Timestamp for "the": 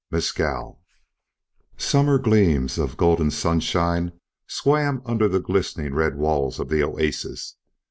5.27-5.39, 6.69-6.81